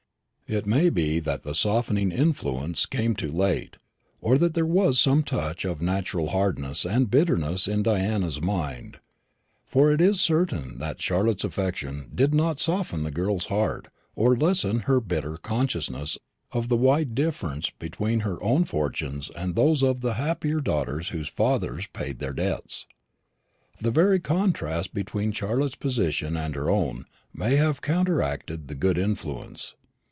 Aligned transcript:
It 0.53 0.65
may 0.65 0.89
be 0.89 1.21
that 1.21 1.43
the 1.43 1.55
softening 1.55 2.11
influence 2.11 2.85
came 2.85 3.15
too 3.15 3.31
late, 3.31 3.77
or 4.19 4.37
that 4.37 4.53
there 4.53 4.65
was 4.65 4.99
some 4.99 5.23
touch 5.23 5.63
of 5.63 5.81
natural 5.81 6.31
hardness 6.31 6.83
and 6.85 7.09
bitterness 7.09 7.69
in 7.69 7.83
Diana's 7.83 8.41
mind; 8.41 8.97
for 9.65 9.93
it 9.93 10.01
is 10.01 10.19
certain 10.19 10.77
that 10.79 11.01
Charlotte's 11.01 11.45
affection 11.45 12.11
did 12.13 12.33
not 12.35 12.59
soften 12.59 13.03
the 13.03 13.11
girl's 13.11 13.45
heart 13.45 13.87
or 14.13 14.35
lessen 14.35 14.79
her 14.79 14.99
bitter 14.99 15.37
consciousness 15.37 16.17
of 16.51 16.67
the 16.67 16.75
wide 16.75 17.15
difference 17.15 17.69
between 17.79 18.19
her 18.19 18.37
own 18.43 18.65
fortunes 18.65 19.29
and 19.33 19.55
those 19.55 19.81
of 19.81 20.01
the 20.01 20.15
happier 20.15 20.59
daughters 20.59 21.07
whose 21.15 21.29
fathers 21.29 21.87
paid 21.87 22.19
their 22.19 22.33
debts. 22.33 22.87
The 23.79 23.89
very 23.91 24.19
contrast 24.19 24.93
between 24.93 25.31
Charlotte's 25.31 25.75
position 25.75 26.35
and 26.35 26.55
her 26.55 26.69
own 26.69 27.05
may 27.33 27.55
have 27.55 27.81
counteracted 27.81 28.67
the 28.67 28.75
good 28.75 28.97
influence. 28.97 29.75